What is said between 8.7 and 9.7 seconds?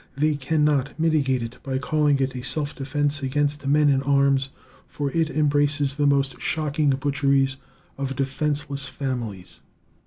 families.